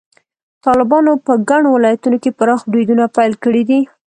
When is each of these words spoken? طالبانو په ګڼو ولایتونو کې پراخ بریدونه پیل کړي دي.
طالبانو 0.65 1.11
په 1.25 1.33
ګڼو 1.49 1.69
ولایتونو 1.73 2.17
کې 2.23 2.35
پراخ 2.39 2.61
بریدونه 2.71 3.03
پیل 3.17 3.33
کړي 3.43 3.63
دي. 3.69 3.79